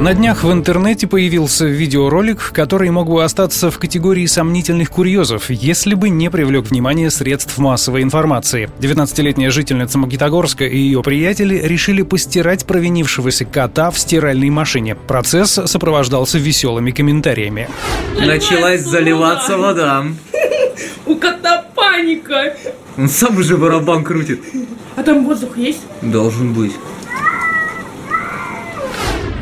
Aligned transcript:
На 0.00 0.14
днях 0.14 0.44
в 0.44 0.50
интернете 0.50 1.06
появился 1.06 1.66
видеоролик, 1.66 2.52
который 2.54 2.88
мог 2.88 3.10
бы 3.10 3.22
остаться 3.22 3.70
в 3.70 3.78
категории 3.78 4.24
сомнительных 4.24 4.88
курьезов, 4.90 5.50
если 5.50 5.92
бы 5.92 6.08
не 6.08 6.30
привлек 6.30 6.70
внимание 6.70 7.10
средств 7.10 7.58
массовой 7.58 8.02
информации. 8.02 8.70
19-летняя 8.78 9.50
жительница 9.50 9.98
Магнитогорска 9.98 10.64
и 10.64 10.78
ее 10.78 11.02
приятели 11.02 11.56
решили 11.56 12.00
постирать 12.00 12.64
провинившегося 12.64 13.44
кота 13.44 13.90
в 13.90 13.98
стиральной 13.98 14.48
машине. 14.48 14.94
Процесс 14.94 15.60
сопровождался 15.66 16.38
веселыми 16.38 16.92
комментариями. 16.92 17.68
Началась 18.18 18.80
заливаться 18.80 19.58
вода. 19.58 20.06
У 21.04 21.16
кота 21.16 21.66
паника. 21.74 22.56
Он 22.96 23.06
сам 23.06 23.36
уже 23.36 23.58
барабан 23.58 24.02
крутит. 24.02 24.40
А 24.96 25.02
там 25.02 25.26
воздух 25.26 25.58
есть? 25.58 25.82
Должен 26.00 26.54
быть. 26.54 26.72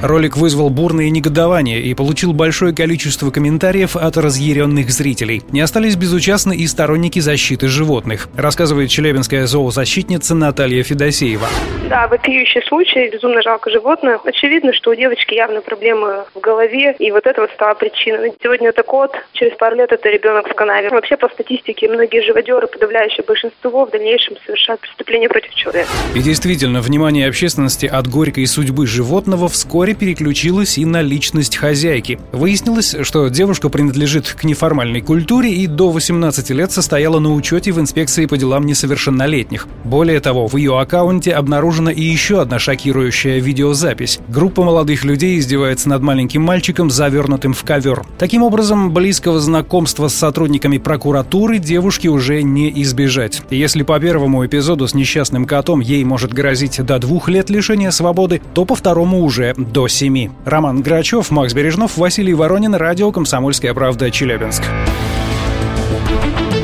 Ролик 0.00 0.36
вызвал 0.36 0.70
бурное 0.70 1.10
негодование 1.10 1.82
и 1.82 1.92
получил 1.92 2.32
большое 2.32 2.72
количество 2.72 3.32
комментариев 3.32 3.96
от 3.96 4.16
разъяренных 4.16 4.90
зрителей. 4.90 5.42
Не 5.50 5.60
остались 5.60 5.96
безучастны 5.96 6.54
и 6.56 6.68
сторонники 6.68 7.18
защиты 7.18 7.66
животных, 7.66 8.28
рассказывает 8.36 8.90
челябинская 8.90 9.46
зоозащитница 9.46 10.36
Наталья 10.36 10.84
Федосеева. 10.84 11.48
Да, 11.88 12.06
вопиющий 12.06 12.62
случай, 12.68 13.10
безумно 13.10 13.42
жалко 13.42 13.70
животных. 13.70 14.20
Очевидно, 14.24 14.72
что 14.72 14.90
у 14.90 14.94
девочки 14.94 15.34
явно 15.34 15.62
проблемы 15.62 16.24
в 16.32 16.38
голове, 16.38 16.94
и 17.00 17.10
вот 17.10 17.26
это 17.26 17.40
вот 17.40 17.50
стало 17.54 17.74
причиной. 17.74 18.34
Сегодня 18.40 18.68
это 18.68 18.84
кот, 18.84 19.16
через 19.32 19.56
пару 19.56 19.74
лет 19.74 19.90
это 19.90 20.08
ребенок 20.08 20.48
в 20.48 20.54
канаве. 20.54 20.90
Вообще, 20.90 21.16
по 21.16 21.28
статистике, 21.28 21.88
многие 21.88 22.24
живодеры, 22.24 22.68
подавляющее 22.68 23.24
большинство, 23.26 23.84
в 23.84 23.90
дальнейшем 23.90 24.36
совершают 24.46 24.80
преступления 24.80 25.28
против 25.28 25.52
человека. 25.54 25.88
И 26.14 26.20
действительно, 26.20 26.82
внимание 26.82 27.26
общественности 27.26 27.86
от 27.86 28.06
горькой 28.06 28.46
судьбы 28.46 28.86
животного 28.86 29.48
вскоре 29.48 29.87
переключилось 29.94 30.78
и 30.78 30.84
на 30.84 31.02
личность 31.02 31.56
хозяйки. 31.56 32.18
Выяснилось, 32.32 32.96
что 33.02 33.28
девушка 33.28 33.68
принадлежит 33.68 34.28
к 34.38 34.44
неформальной 34.44 35.00
культуре 35.00 35.52
и 35.52 35.66
до 35.66 35.90
18 35.90 36.50
лет 36.50 36.72
состояла 36.72 37.18
на 37.18 37.34
учете 37.34 37.72
в 37.72 37.80
инспекции 37.80 38.26
по 38.26 38.36
делам 38.36 38.66
несовершеннолетних. 38.66 39.68
Более 39.84 40.20
того, 40.20 40.46
в 40.46 40.56
ее 40.56 40.78
аккаунте 40.78 41.32
обнаружена 41.32 41.90
и 41.90 42.02
еще 42.02 42.40
одна 42.40 42.58
шокирующая 42.58 43.38
видеозапись. 43.38 44.20
Группа 44.28 44.62
молодых 44.62 45.04
людей 45.04 45.38
издевается 45.38 45.88
над 45.88 46.02
маленьким 46.02 46.42
мальчиком, 46.42 46.90
завернутым 46.90 47.54
в 47.54 47.62
ковер. 47.64 48.04
Таким 48.18 48.42
образом, 48.42 48.92
близкого 48.92 49.40
знакомства 49.40 50.08
с 50.08 50.14
сотрудниками 50.14 50.78
прокуратуры 50.78 51.58
девушке 51.58 52.08
уже 52.08 52.42
не 52.42 52.70
избежать. 52.82 53.42
Если 53.50 53.82
по 53.82 53.98
первому 54.00 54.44
эпизоду 54.44 54.88
с 54.88 54.94
несчастным 54.94 55.44
котом 55.44 55.80
ей 55.80 56.04
может 56.04 56.32
грозить 56.32 56.84
до 56.84 56.98
двух 56.98 57.28
лет 57.28 57.50
лишения 57.50 57.90
свободы, 57.90 58.40
то 58.54 58.64
по 58.64 58.74
второму 58.74 59.22
уже 59.22 59.54
до 59.56 59.77
семи. 59.86 60.30
Роман 60.44 60.82
Грачев, 60.82 61.30
Макс 61.30 61.54
Бережнов, 61.54 61.96
Василий 61.96 62.34
Воронин, 62.34 62.74
Радио 62.74 63.12
«Комсомольская 63.12 63.74
правда», 63.74 64.10
Челябинск. 64.10 64.64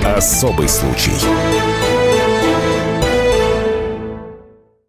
Особый 0.04 0.68
случай. 0.68 1.12